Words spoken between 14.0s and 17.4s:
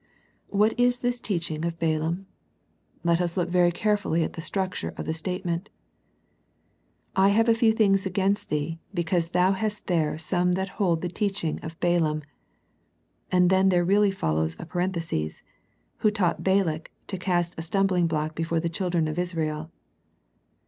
follows a parenthesis —"who taught Balak to